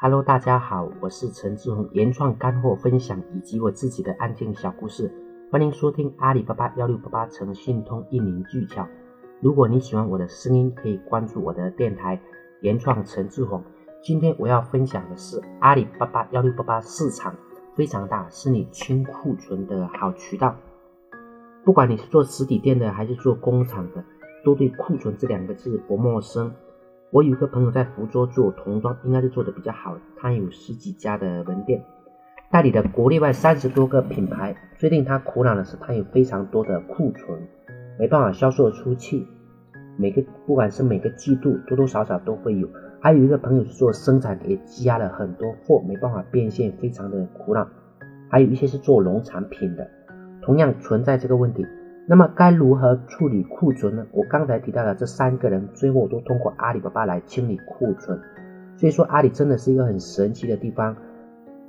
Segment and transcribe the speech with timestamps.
[0.00, 5.10] Hello，大家好，我是陈志宏，原创干货分享以及我自己的案件小故事，
[5.52, 8.86] 欢迎收听阿里巴巴幺六八八诚信通一鸣巨巧。
[9.40, 12.20] 如果你喜欢我的声音，可以关注我的电台
[12.60, 13.62] 原创陈志宏。
[14.02, 17.34] 今天我要分享的是阿里巴巴幺六八八市场
[17.74, 20.56] 非常大，是你清库存的好渠道。
[21.64, 24.04] 不管你是做实体店的还是做工厂的，
[24.44, 26.52] 都对库存这两个字不陌生。
[27.10, 29.96] 我有一个朋友在福州做童装，应该是做的比较好。
[30.16, 31.84] 他有十几家的门店，
[32.50, 34.56] 代理的国内外三十多个品牌。
[34.76, 37.48] 最令他苦恼的是，他有非常多的库存，
[37.98, 39.26] 没办法销售出去。
[39.96, 42.68] 每个不管是每个季度，多多少少都会有。
[43.00, 47.68] 还有一个朋友是做生产，也积压了很多货，没办法变现，非常的苦恼。
[48.28, 49.88] 还有一些是做农产品的，
[50.42, 51.64] 同样存在这个问题。
[52.06, 54.06] 那么该如何处理库存呢？
[54.12, 58.20] 我刚才提到的这三个人，最后都通过阿里巴巴来清理库存。
[58.76, 60.94] 所以说阿里真的是一个很神奇的地方。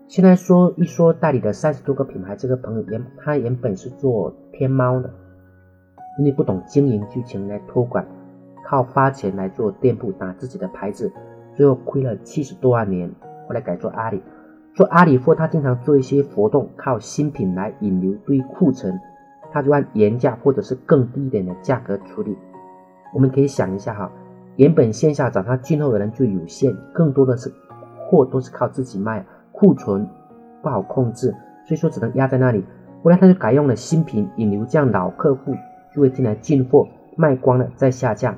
[0.08, 5.10] 现在说一说代理的三十多个品牌，这个朋友原他原本是做天猫的，
[6.20, 8.06] 因为不懂经营剧情来托管，
[8.66, 11.12] 靠发钱来做店铺打自己的牌子，
[11.54, 13.10] 最后亏了七十多万年，
[13.48, 14.22] 后来改做阿里。
[14.74, 19.00] 做阿里货，他经常做一些活动，靠新品来引流堆库存。
[19.56, 22.38] 他就按原价或者是更低一点的价格处理。
[23.14, 24.12] 我们可以想一下哈，
[24.58, 27.50] 原本线下找他进货的人就有限，更多的是
[27.98, 30.06] 货都是靠自己卖，库存
[30.62, 31.34] 不好控制，
[31.66, 32.66] 所以说只能压在那里。
[33.02, 35.56] 后来他就改用了新品引流，这样老客户
[35.96, 38.38] 就会进来进货，卖光了再下架。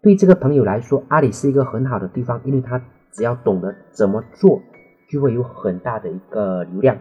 [0.00, 2.80] 对这个朋友来说，阿里是一个很好的地方，因为他
[3.10, 4.60] 只要懂得怎么做，
[5.10, 6.96] 就会有很大的一个流量。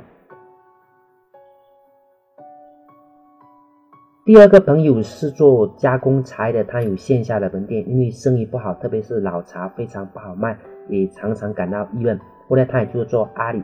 [4.25, 10.57] 第二个朋友是做加工茶叶的，他有线下的门店，因为生意不好，特别是老茶非常不好卖，
[10.88, 12.17] 也常常感到郁闷。
[12.47, 13.61] 后来他也就做阿里，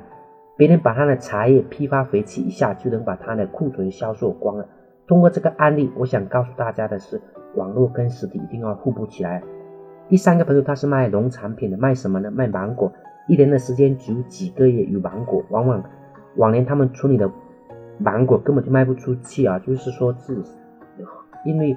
[0.58, 4.68] 别人把他的茶叶批发回去一下，就能把他的库存销售光了。
[5.08, 7.22] 通过这个案例，我想告诉大家的是，
[7.56, 9.42] 网络跟实体一定要互补起来。
[10.10, 12.30] 第三个朋友他是卖农产品的，卖什么呢？
[12.30, 12.92] 卖芒果，
[13.30, 15.82] 一年的时间只有几个月有芒果，往往
[16.36, 17.32] 往年他们处理的。
[18.00, 19.60] 芒果根本就卖不出去啊！
[19.60, 20.42] 就是说是，
[21.46, 21.76] 因为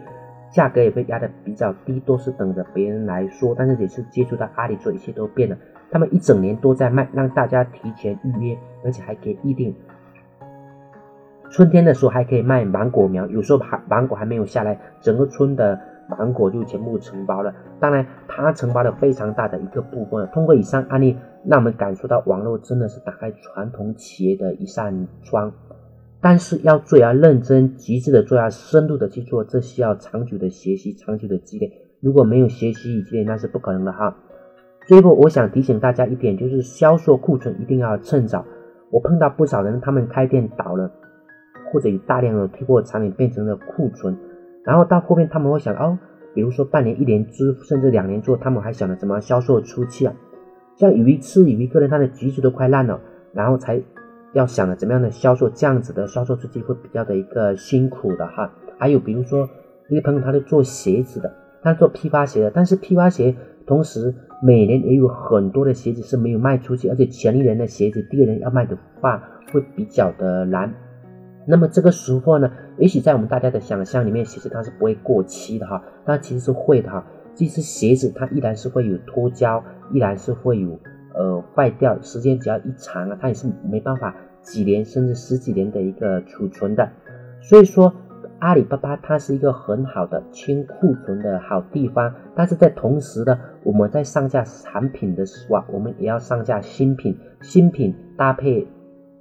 [0.51, 3.55] 价格也被压得比较低，都是等着别人来说。
[3.59, 5.57] 但是也是接触到阿里做，一切都变了。
[5.91, 9.75] 他们一整年都在卖，让大家提前预约，而且还可以预定。
[11.51, 15.79] 春天的时候还可以卖芒果苗，有时候还芒果还没有下来，整个村的
[16.09, 17.55] 芒果就全部承包了。
[17.79, 20.27] 当然，他承包了非常大的一个部分。
[20.33, 25.53] 通过以上案例，让我们感受到网络真的是打开传统企业的一扇窗。
[26.23, 31.73] 但是要做，要认真、极致的做，要深度的去做，这需要长久的学习、长久的积累。
[32.01, 34.17] 如果没有学习与积累，那是不可能的哈。
[34.87, 38.47] 最后，我想提醒大家一点，就是销售库存一定要趁早。
[38.91, 40.89] 我碰到不少人，他们开店倒了，
[41.73, 44.17] 或者有大量的退货产品变成了库存，
[44.65, 45.99] 然后到后面他们会想哦，
[46.35, 50.15] 比如说半年、一年之，甚至两年之后，他们还想着怎么销售出去啊？
[50.77, 53.01] 像有一次有一个人，他的橘子都快烂了，
[53.33, 53.83] 然后才。
[54.33, 58.51] 要想着怎么样的销售，这样子的销售出去会比较的一个辛苦的哈。
[58.79, 59.49] 还有比如说，
[59.89, 61.33] 一个朋友他是做鞋子的，
[61.63, 63.35] 他做批发鞋的，但是批发鞋
[63.67, 69.23] 同时每年也有很多的鞋子是没有卖出去，而且前一年的鞋子，第二年要卖的话
[69.53, 70.73] 会比较的难。
[71.47, 77.05] 那么这个时候呢，也许在我们大家的想象里面，鞋子它是不会过期的哈，但其实是会的哈。
[77.35, 79.63] 其实鞋子它依然是会有脱胶，
[79.93, 80.79] 依然是会有。
[81.15, 86.89] 呃，坏掉时间只要一长啊，它也是没办法几年甚至十几年的一个储存的。
[87.41, 87.93] 所以说，
[88.39, 92.15] 阿里巴巴它是一个很好的清库存的好地方。
[92.35, 98.67] 但是在同时呢，我们在上架产品的时候啊，我们也要上架新品，新品搭配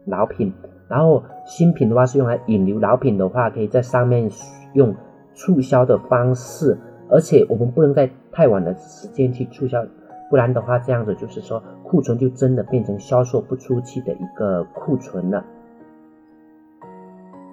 [0.05, 0.53] 老品。
[0.87, 4.29] 然后新品的话是用来引流，老品的话可以在上面
[4.73, 4.95] 用
[5.33, 6.77] 促销的方式，
[7.09, 9.85] 而且我们不能在太晚的时间去促销。
[10.31, 15.43] 不然的话，这样子就是说，库存就真的变成销售不出去的一个库存了。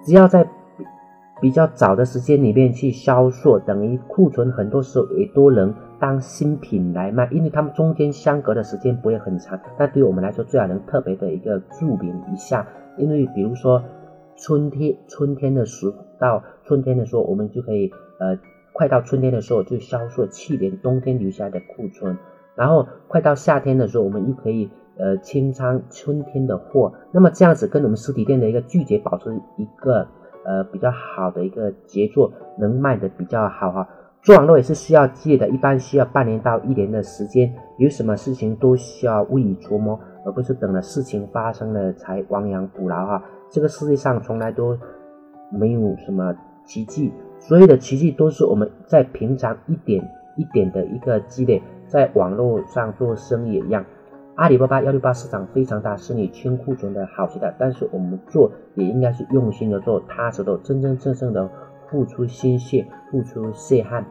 [0.01, 0.47] 只要在
[1.41, 9.59] 比较早的时间里面去销售，等于库存很多时候也都能当新品来卖，因为他们中间相隔的时间不会很长。
[9.77, 12.65] 但对我们来说，最好能特别的一个注明一下，
[12.97, 13.83] 因为比如说
[14.37, 17.91] 春天，春天的时到春天的时候，我们就可以
[18.21, 18.39] 呃，
[18.71, 22.17] 快到春天的时候就销售去年冬天留下来的库存。
[22.59, 30.05] 然后快到夏天的时候，我们又可以呃清仓春天的货，那么这样子跟我们实体店的一个季节保持一个
[30.43, 33.87] 呃比较好的一个节奏，能卖的比较好哈。
[34.21, 37.49] 做网络也是需要积累的，一般需要半年到一年的时间。
[37.77, 43.23] 有什么事情都需要未雨绸缪，而不是等了事情发生了才亡羊补牢哈。
[43.49, 44.77] 这个世界上从来都
[45.49, 46.35] 没有什么
[46.65, 51.63] 奇迹，所有的奇迹都是我们在平常一点一点的一个积累。
[51.89, 53.83] 在网络上做生意也一样，
[54.35, 57.53] 阿里巴巴幺六八市场非常大，是你清库存的好时代。
[57.59, 61.49] 但是我们做也应该是用心的做，踏实的，真真正正的
[61.89, 64.05] 付出心血，付出血汗，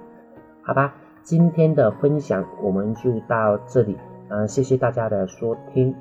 [0.60, 0.94] 好吧？
[1.22, 3.96] 今天的分享我们就到这里，
[4.28, 5.94] 嗯，谢谢大家的收听，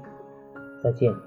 [0.84, 1.27] 再见。